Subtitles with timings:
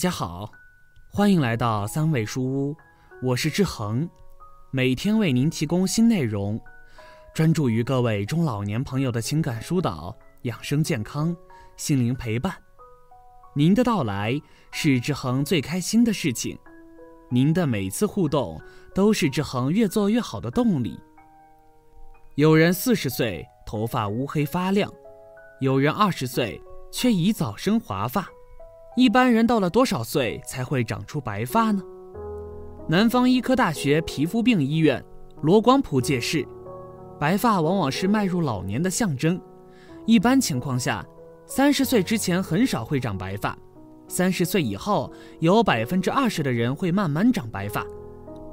[0.00, 0.50] 大家好，
[1.10, 2.76] 欢迎来到三味书屋，
[3.22, 4.08] 我是志恒，
[4.70, 6.58] 每天为您提供新内容，
[7.34, 11.36] 专注于各位中老年朋友的情感疏导、养生健康、
[11.76, 12.56] 心灵陪伴。
[13.54, 14.40] 您的到来
[14.70, 16.58] 是志恒最开心的事情，
[17.28, 18.58] 您的每次互动
[18.94, 20.98] 都是志恒越做越好的动力。
[22.36, 24.90] 有人四十岁头发乌黑发亮，
[25.60, 26.58] 有人二十岁
[26.90, 28.26] 却已早生华发。
[28.96, 31.80] 一般人到了多少岁才会长出白发呢？
[32.88, 35.02] 南方医科大学皮肤病医院
[35.42, 36.44] 罗光普解释，
[37.16, 39.40] 白发往往是迈入老年的象征。
[40.06, 41.06] 一般情况下，
[41.46, 43.56] 三十岁之前很少会长白发，
[44.08, 47.86] 三十岁以后有百分之二十的人会慢慢长白发，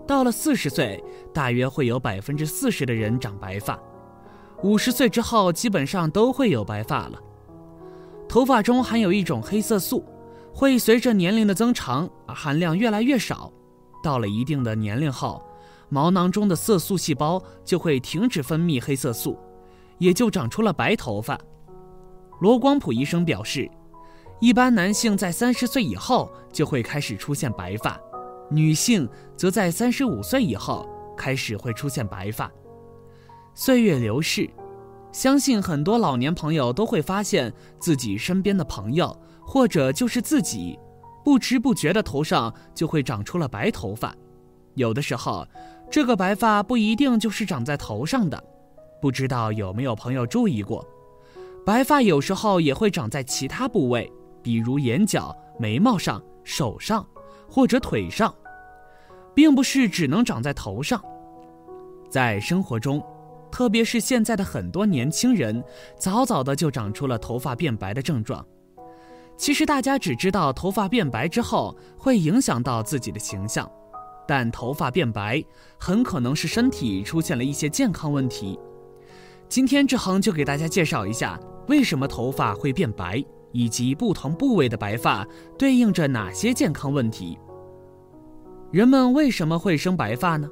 [0.06, 3.78] 到了四十岁，大约会有百分之四十的人长白发，
[4.62, 7.20] 五十岁之后基本上都会有白发了。
[8.30, 10.06] 头发中含有一种黑色素。
[10.58, 13.54] 会随着年龄的增长而含量越来越少，
[14.02, 15.40] 到了一定的年龄后，
[15.88, 19.38] 毛囊中的色素细胞就会停止分泌黑色素，
[20.00, 21.40] 也就长出了白头发。
[22.42, 23.70] 罗光普医生表示，
[24.42, 27.96] 一般男性在三十岁以后就会开始出现白发，
[28.50, 32.52] 女性则在三十五岁以后开始会出现白发。
[33.54, 34.50] 岁月流逝，
[35.12, 39.16] 相信很多老年朋友都会发现自己身边的朋友。
[39.48, 40.78] 或者就是自己，
[41.24, 44.14] 不知不觉的头上就会长出了白头发，
[44.76, 45.48] 有的时候，
[45.90, 48.44] 这个白发不一定就是长在头上的，
[49.02, 50.86] 不知道有没有朋友注意过，
[51.66, 54.12] 白发有时候也会长在其他部位，
[54.44, 57.08] 比如眼角、眉毛上、手上
[57.50, 58.36] 或者腿上，
[59.34, 61.02] 并不是只能长在头上，
[62.10, 63.02] 在生活中，
[63.50, 65.64] 特别是现在的很多年轻人，
[65.98, 68.46] 早早的就长出了头发变白的症状。
[69.38, 73.70] 其实大家只知道头发变白之后会影响到自己的形象，
[74.28, 75.44] 但头发变白
[75.80, 78.60] 很可能是身体出现了一些健康问题。
[79.48, 85.26] 今天志恒就给大家介绍一下为什么头发会变白，以及不同部位的白发
[85.58, 87.38] 对应着哪些健康问题。
[88.72, 90.50] 人们为什么会生白发呢？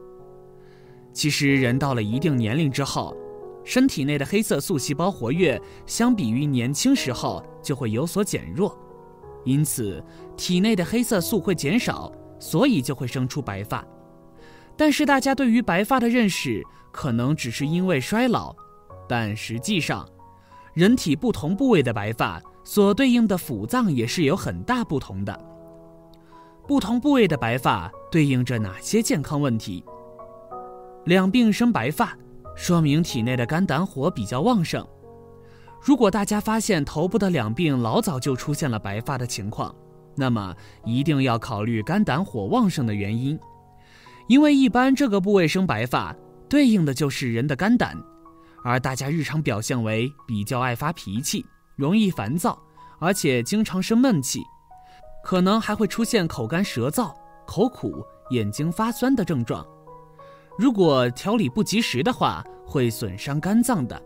[1.12, 3.18] 其实人到了一定年龄之后，
[3.66, 8.78] 身体内的黑色素细胞活跃相比于年轻时候就会有所减弱，
[9.44, 10.02] 因此
[10.38, 13.84] 体内的黑色素会减少，所以就会生出白发。
[14.78, 16.62] 但是大家对于白发的认识
[16.92, 18.56] 可能只是因为衰老，
[19.10, 20.08] 但实际上，
[20.74, 25.38] 人体不同部位的白发所对应的腑脏也是有很大不同的。
[26.68, 29.84] 不同部位的白发对应着哪些健康问题？
[31.06, 32.16] 两鬓生白发。
[32.56, 34.88] 说明体内的肝胆火比较旺盛。
[35.82, 39.74] 如果大家发现头部的两鬓老早就出现了白发的情况，
[40.16, 43.40] 那么一定要考虑肝胆火旺盛的原因。
[44.28, 46.16] 因为一般这个部位生白发，
[46.50, 47.96] 对应的就是人的肝胆，
[48.64, 52.58] 而大家日常表现为比较爱发脾气，容易烦躁，
[53.00, 54.42] 而且经常生闷气，
[55.24, 57.14] 可能还会出现口干舌燥、
[57.46, 59.64] 口苦、眼睛发酸的症状。
[60.58, 64.02] 如果调理不及时的话，会损伤肝脏的。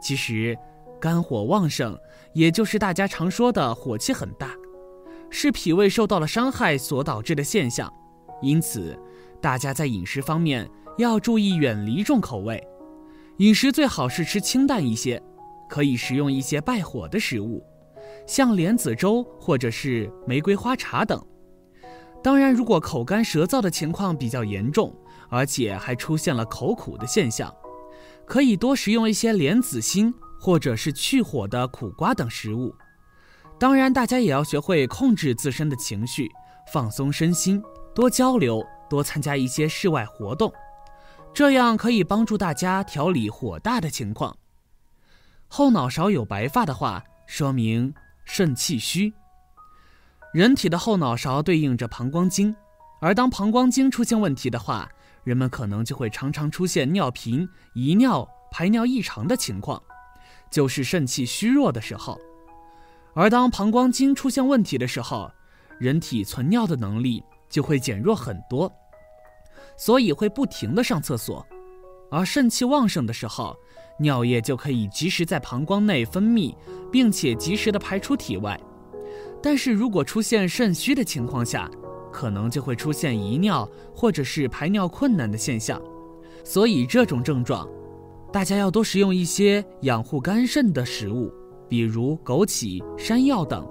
[0.00, 0.56] 其实，
[1.04, 1.94] 肝火旺盛，
[2.32, 4.52] 也就是大家常说的火气很大，
[5.28, 7.92] 是脾胃受到了伤害所导致的现象。
[8.40, 8.98] 因此，
[9.38, 10.66] 大家在饮食方面
[10.96, 12.66] 要注意远离重口味，
[13.36, 15.22] 饮食最好是吃清淡一些，
[15.68, 17.62] 可以食用一些败火的食物，
[18.26, 21.22] 像莲子粥或者是玫瑰花茶等。
[22.22, 24.90] 当然，如果口干舌燥的情况比较严重，
[25.28, 27.54] 而且还出现了口苦的现象，
[28.24, 30.14] 可以多食用一些莲子心
[30.44, 32.76] 或者是去火的苦瓜等食物。
[33.58, 36.30] 当然，大家也要学会控制自身的情绪，
[36.70, 37.62] 放松身心，
[37.94, 40.52] 多交流，多参加一些室外活动，
[41.32, 44.36] 这样可以帮助大家调理火大的情况。
[45.48, 47.94] 后脑勺有白发的话，说明
[48.26, 49.14] 肾气虚。
[50.34, 52.54] 人体的后脑勺对应着膀胱经，
[53.00, 54.90] 而当膀胱经出现问题的话，
[55.22, 59.82] 人们可能就会常常出现尿频、遗尿、排尿异常的情况，
[60.54, 62.16] 就是肾气虚弱的时候。
[63.12, 65.28] 而当膀胱经出现问题的时候，
[65.80, 68.72] 人体存尿的能力就会减弱很多，
[69.76, 71.44] 所以会不停的上厕所。
[72.08, 73.56] 而肾气旺盛的时候，
[73.98, 76.54] 尿液就可以及时在膀胱内分泌，
[76.92, 78.60] 并且及时的排出体外。
[79.42, 81.68] 但是如果出现肾虚的情况下，
[82.12, 85.82] 可能就会出现遗尿或者是排尿困难的现象，
[86.44, 87.68] 所以这种症状，
[88.34, 91.32] 大家要多食用一些养护肝肾的食物，
[91.68, 93.64] 比如枸杞、山药等，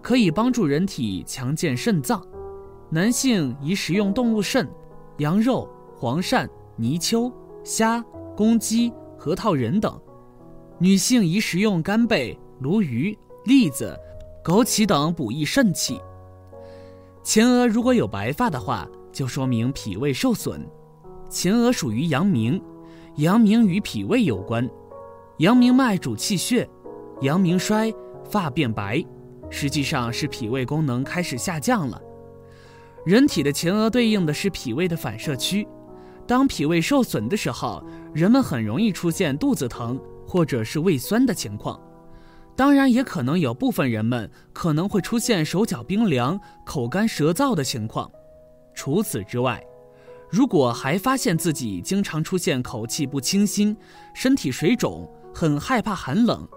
[0.00, 2.26] 可以帮助人体强健肾脏。
[2.88, 4.66] 男性宜食用动物肾、
[5.18, 7.30] 羊肉、黄鳝、泥鳅、
[7.62, 8.02] 虾、
[8.34, 9.92] 公鸡、核桃仁等；
[10.78, 13.14] 女性宜食用干贝、鲈鱼、
[13.44, 13.94] 栗子、
[14.42, 16.00] 枸杞等补益肾气。
[17.22, 20.66] 前额如果有白发的话，就说明脾胃受损。
[21.28, 22.58] 前额属于阳明，
[23.16, 24.68] 阳明与脾胃有关。
[25.38, 26.68] 阳明脉主气血，
[27.22, 27.92] 阳明衰，
[28.24, 29.04] 发变白，
[29.48, 32.00] 实际上是脾胃功能开始下降了。
[33.04, 35.66] 人体的前额对应的是脾胃的反射区，
[36.26, 41.80] 当脾胃受损的时候，人们很容易出现肚子疼或者是胃酸的情况。
[42.54, 48.10] 当然，也可能有部分人们可能会出现手脚冰凉、口干舌燥的情况。
[48.74, 49.62] 除此之外，
[50.30, 53.76] 如果还发现自己经常出现口气不清新、
[54.14, 56.48] 身体水肿、很害怕寒冷，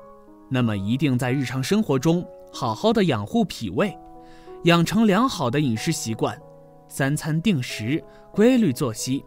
[0.48, 3.98] 那么一定在日常生活中好好的养护脾胃。
[4.66, 6.40] 养成良好的饮食习惯，
[6.88, 9.25] 三餐定时，规律作息。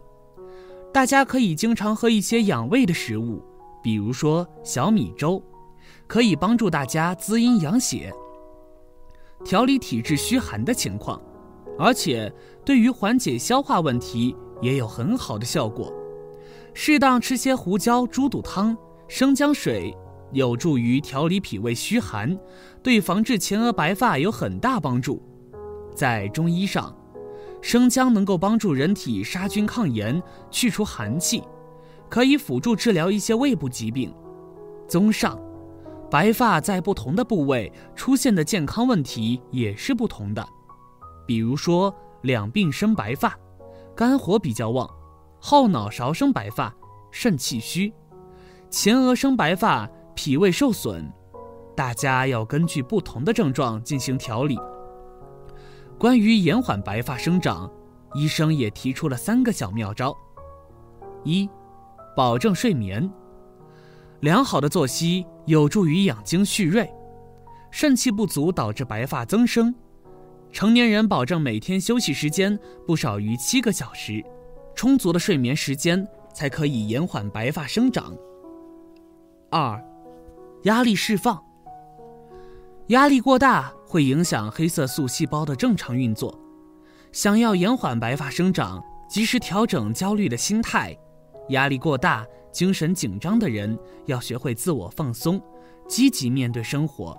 [0.93, 3.43] 大家可以经常喝一些养胃的食物，
[3.83, 5.43] 比如说小米粥，
[6.07, 8.11] 可以帮助大家滋阴养血，
[9.43, 11.21] 调理体质虚寒的情况，
[11.77, 12.31] 而且
[12.65, 15.93] 对于缓解消化问题也有很好的效果。
[16.73, 18.77] 适当吃些胡椒猪肚汤、
[19.07, 19.95] 生姜水。
[20.33, 22.37] 有助于调理脾胃虚寒，
[22.83, 25.23] 对防治前额白发有很大帮助。
[25.95, 26.93] 在中医上，
[27.61, 30.21] 生姜能够帮助人体杀菌抗炎，
[30.51, 31.41] 去除寒气，
[32.09, 34.13] 可以辅助治疗一些胃部疾病。
[34.85, 35.39] 综上，
[36.11, 40.45] 白发在不同的部位出现的健康问题也是不同的。
[41.27, 41.93] 比如说，
[42.23, 43.37] 两鬓生白发，
[43.95, 44.87] 肝火比较旺；
[45.39, 46.73] 后脑勺生白发，
[47.11, 47.91] 肾气虚；
[48.71, 49.87] 前额生白发。
[50.15, 51.07] 脾胃受损，
[51.75, 54.57] 大家要根据不同的症状进行调理。
[55.99, 57.71] 关于延缓白发生长，
[58.15, 60.17] 医生也提出了三个小妙招：
[61.23, 61.47] 一、
[62.15, 63.07] 保证睡眠，
[64.21, 66.91] 良好的作息有助于养精蓄锐。
[67.69, 69.71] 肾气不足导致白发增生，
[70.51, 74.23] 成年人保证每天休息时间不少于七个小时，
[74.75, 78.15] 充足的睡眠时间才可以延缓白发生长。
[79.49, 79.83] 二。
[80.63, 81.41] 压力释放，
[82.87, 86.37] 压力过大会影响黑色素细胞的正常运作。
[87.11, 90.97] 想要延缓白发生长，及时调整焦虑的心态。
[91.49, 93.77] 压力过大、精神紧张的人
[94.07, 95.39] 要学会自我放松，
[95.87, 97.17] 积极面对生活。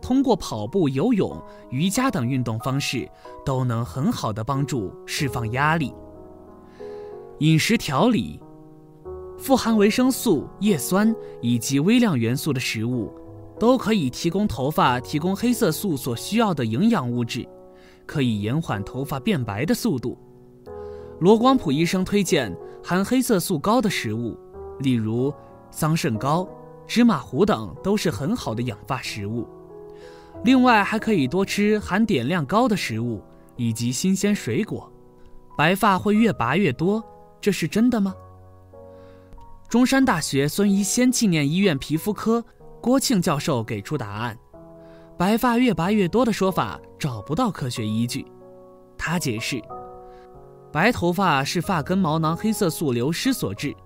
[0.00, 3.08] 通过跑步、游泳、瑜伽等运动方式，
[3.44, 5.94] 都能很好的帮助释放压力。
[7.38, 8.40] 饮食调理。
[9.38, 13.10] 富含维生素、叶酸以及微量元素的食物，
[13.58, 17.48] 都可以提供头发提供黑色素所需要的营养物质，
[18.04, 20.18] 可以延缓头发变白的速度。
[21.20, 22.54] 罗光普医生推荐
[22.84, 24.38] 含黑色素高的食物，
[24.80, 25.32] 例如
[25.70, 26.46] 桑葚膏、
[26.86, 29.48] 芝麻糊等，都是很好的养发食物。
[30.42, 33.22] 另外，还可以多吃含碘量高的食物
[33.56, 34.90] 以及新鲜水果，
[35.56, 37.04] 白发会越拔越多，
[37.40, 38.14] 这是真的吗？
[39.68, 42.44] 中山大学孙逸仙纪念医院皮肤科
[42.80, 44.36] 郭庆教授给出答案：
[45.18, 48.26] 白发越拔越多的说法找不到科学依据。
[48.96, 49.62] 他解释，
[50.72, 53.76] 白头发是发根毛囊黑色素流失所致，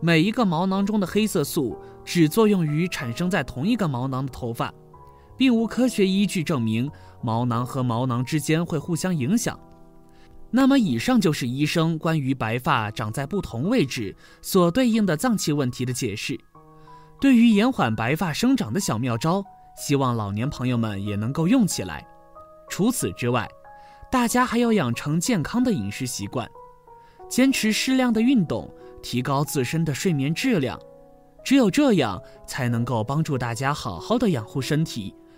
[0.00, 4.72] 每一个毛囊中的黑色素只作用于产生在同一个毛囊的头发，
[5.36, 6.90] 并无科学依据证明
[7.22, 9.58] 毛囊和毛囊之间会互相影响。
[10.50, 16.38] 那么，以上就是医生关于白发长在不同位置所对应的脏器问题的解释。
[17.20, 19.44] 对于延缓白发生长的小妙招，
[19.76, 22.06] 希望老年朋友们也能够用起来。
[22.68, 23.48] 除此之外，
[24.10, 26.48] 大家还要养成健康的饮食习惯，
[27.28, 30.78] 坚持适量的运动，提高自身的睡眠质量。
[31.44, 35.14] 只有这样，才能够帮助大家好好的养护身体，